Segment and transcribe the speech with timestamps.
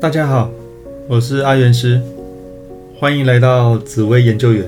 [0.00, 0.50] 大家好，
[1.06, 2.00] 我是阿元师，
[2.96, 4.64] 欢迎来到紫薇研究员。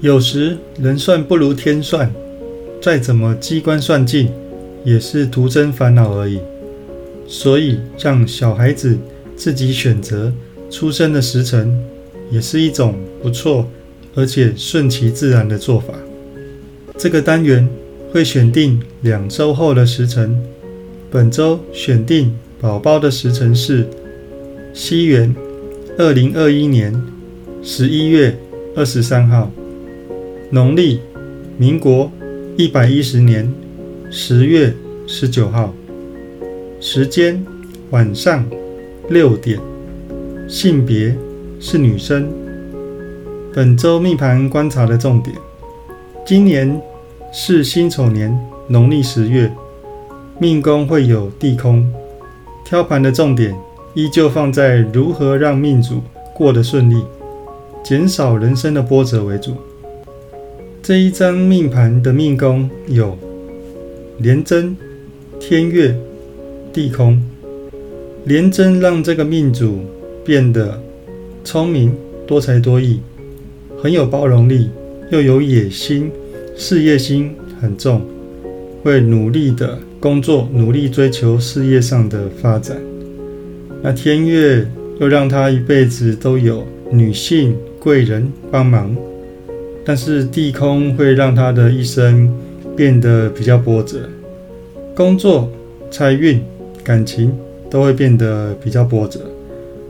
[0.00, 2.10] 有时人算不如天算，
[2.80, 4.30] 再怎么机关算尽，
[4.82, 6.40] 也是徒增烦恼而已。
[7.26, 8.96] 所以让小孩子
[9.36, 10.32] 自己选择
[10.70, 11.78] 出生的时辰，
[12.30, 13.66] 也是一种不错
[14.14, 15.92] 而且顺其自然的做法。
[16.96, 17.68] 这个单元
[18.10, 20.42] 会选定两周后的时辰，
[21.10, 22.34] 本周选定。
[22.62, 23.84] 宝宝的时辰是
[24.72, 25.34] 西元
[25.98, 26.94] 二零二一年
[27.60, 28.38] 十一月
[28.76, 29.50] 二十三号，
[30.48, 31.00] 农历
[31.58, 32.08] 民国
[32.56, 33.52] 一百一十年
[34.12, 34.72] 十月
[35.08, 35.74] 十九号，
[36.80, 37.44] 时间
[37.90, 38.48] 晚上
[39.08, 39.58] 六点，
[40.48, 41.12] 性别
[41.58, 42.30] 是女生。
[43.52, 45.34] 本周命盘观察的重点，
[46.24, 46.80] 今年
[47.32, 48.32] 是辛丑年
[48.68, 49.52] 农历十月，
[50.38, 51.92] 命宫会有地空。
[52.64, 53.54] 挑盘的重点
[53.94, 56.00] 依旧放在如何让命主
[56.34, 57.02] 过得顺利，
[57.84, 59.54] 减少人生的波折为主。
[60.82, 63.16] 这一张命盘的命宫有
[64.18, 64.76] 廉贞、
[65.38, 65.94] 天月、
[66.72, 67.22] 地空。
[68.24, 69.80] 廉贞让这个命主
[70.24, 70.80] 变得
[71.44, 71.92] 聪明、
[72.26, 73.00] 多才多艺，
[73.82, 74.70] 很有包容力，
[75.10, 76.10] 又有野心，
[76.56, 78.00] 事业心很重，
[78.82, 79.78] 会努力的。
[80.02, 82.76] 工作努力追求事业上的发展，
[83.84, 88.96] 那天月又让他一辈子都有女性贵人帮忙，
[89.84, 92.28] 但是地空会让他的一生
[92.74, 94.08] 变得比较波折，
[94.92, 95.48] 工作、
[95.88, 96.42] 财运、
[96.82, 97.32] 感情
[97.70, 99.20] 都会变得比较波折，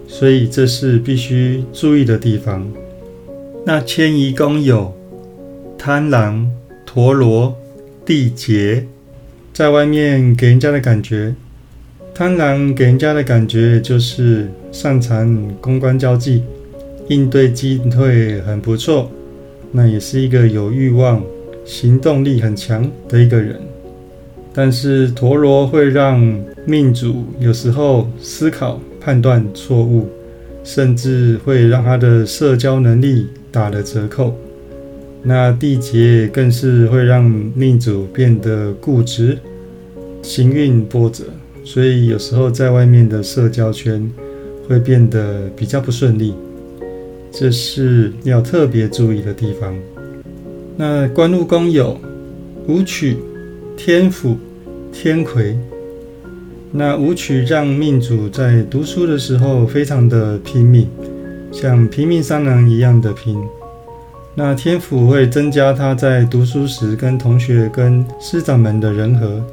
[0.06, 2.71] 所以这是必须注意的地方。
[3.65, 4.93] 那迁移宫有
[5.79, 6.53] 贪狼、
[6.84, 7.56] 陀螺、
[8.05, 8.87] 地劫。
[9.53, 11.35] 在外面给人家的感觉，
[12.15, 16.43] 贪婪给人家的感觉就是擅长公关交际，
[17.09, 19.11] 应对进退很不错。
[19.71, 21.23] 那也是一个有欲望、
[21.65, 23.61] 行动力很强的一个人。
[24.55, 26.21] 但是陀螺会让
[26.67, 30.09] 命主有时候思考判断错误，
[30.63, 34.34] 甚至会让他的社交能力打了折扣。
[35.25, 37.25] 那地劫更是会让
[37.55, 39.38] 命主变得固执，
[40.21, 41.25] 行运波折，
[41.65, 44.10] 所以有时候在外面的社交圈
[44.69, 46.34] 会变得比较不顺利，
[47.31, 49.72] 这是要特别注意的地方。
[50.77, 51.97] 那官禄宫有
[52.66, 53.16] 武曲、
[53.77, 54.37] 天府、
[54.93, 55.56] 天魁，
[56.72, 60.89] 那武曲让命主在读书的时候非常的拼命，
[61.53, 63.37] 像拼命三郎一样的拼。
[64.34, 69.44] 那天府会增加他在读书时跟同学、跟师长们的人和，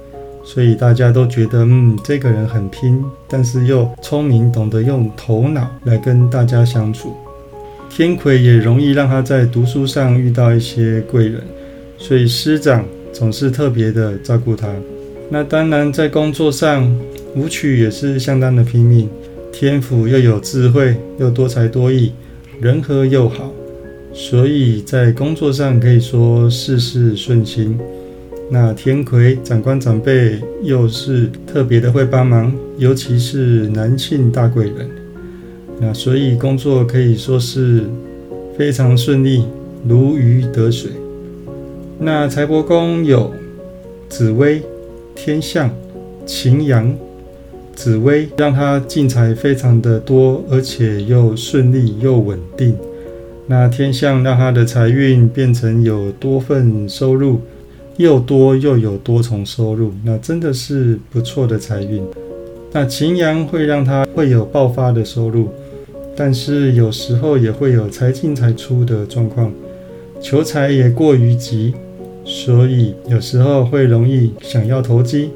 [0.42, 7.14] 所以大家都觉得，嗯，这个人很拼，但是又聪明，懂得用头脑来跟大家相处。
[7.90, 11.42] 天魁也容易让他在读书上遇到一些贵人，
[11.98, 14.74] 所以师长总是特别的照顾他。
[15.30, 16.90] 那当然在工作上，
[17.36, 19.10] 舞曲也是相当的拼命，
[19.52, 22.14] 天府又有智慧，又多才多艺，
[22.62, 23.52] 人和又好。
[24.12, 27.80] 所以在工作上可以说事事顺心。
[28.52, 34.90] 那天魁长官长辈又是特别的会帮忙，尤其是男性大贵人。
[35.80, 37.84] 那所以工作可以说是
[38.58, 39.46] 非常顺利，
[39.88, 40.92] 如鱼得水。
[42.00, 43.32] 那财帛宫有
[44.10, 44.62] 紫薇、
[45.16, 45.70] 天象、
[46.26, 46.94] 擎羊。
[47.76, 52.76] 紫薇让他进财非常的多，而且又顺利又稳定。
[53.52, 57.42] 那天象让他的财运变成有多份收入，
[57.98, 62.04] 又多又有多重收入，那真的是不错的财运。
[62.72, 65.50] 那擎羊会让他会有爆发的收入，
[66.16, 69.52] 但是有时候也会有财进财出的状况，
[70.22, 71.74] 求财也过于急，
[72.24, 75.32] 所以有时候会容易想要投机，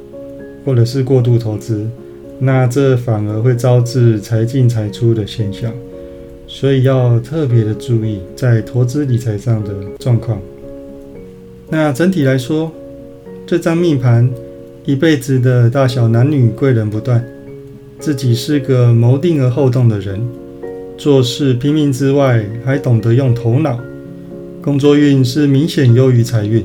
[0.63, 1.89] 或者是过度投资，
[2.37, 5.73] 那这反而会招致财进财出的现象。
[6.53, 10.39] 所以要特别的注意在投资理财上的状况。
[11.67, 12.71] 那整体来说，
[13.47, 14.29] 这张命盘
[14.85, 17.25] 一辈子的大小男女贵人不断，
[17.97, 20.21] 自己是个谋定而后动的人，
[20.95, 23.79] 做事拼命之外，还懂得用头脑。
[24.61, 26.63] 工作运是明显优于财运，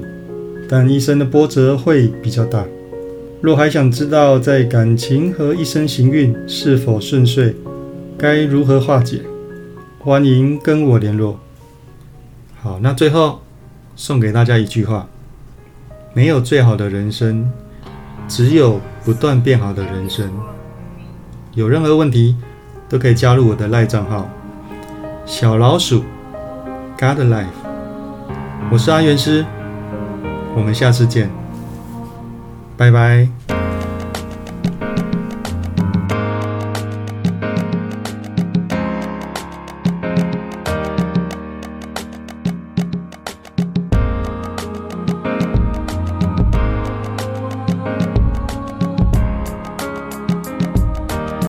[0.69, 2.63] 但一生的波折会比较大。
[3.41, 7.55] 若还想知道在感情和一生行运是否顺遂，
[8.19, 9.21] 该如何化解？
[10.09, 11.39] 欢迎跟我联络。
[12.63, 13.43] 好，那最后
[13.95, 15.07] 送给大家一句话：
[16.15, 17.53] 没有最好的人生，
[18.27, 20.31] 只有不断变好的人生。
[21.53, 22.35] 有任何问题
[22.89, 24.27] 都可以加入我的赖账号
[25.27, 26.03] “小老鼠
[26.97, 27.49] Gard Life”。
[28.73, 29.45] 我是阿元师，
[30.57, 31.29] 我们下次见，
[32.79, 33.58] 拜拜。